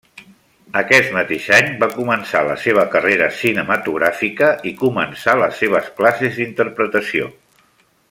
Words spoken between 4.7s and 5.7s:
i començà les